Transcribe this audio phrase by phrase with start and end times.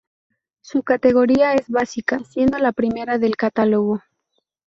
[0.61, 4.01] Su categoría es básica, siendo la primera del catálogo.